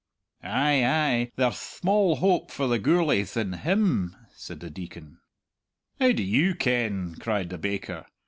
"Ay, 0.43 0.83
ay; 0.83 1.31
there'th 1.35 1.53
thmall 1.79 2.17
hope 2.17 2.49
for 2.49 2.65
the 2.67 2.79
Gourlayth 2.79 3.37
in 3.37 3.53
him!" 3.53 4.15
said 4.33 4.59
the 4.59 4.71
Deacon. 4.71 5.19
"How 5.99 6.11
do 6.11 6.23
you 6.23 6.55
ken?" 6.55 7.13
cried 7.19 7.51
the 7.51 7.59
baker. 7.59 8.07